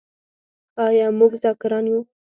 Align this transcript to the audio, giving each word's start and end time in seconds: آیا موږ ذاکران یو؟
آیا 0.85 1.07
موږ 1.19 1.31
ذاکران 1.43 1.85
یو؟ 1.91 1.99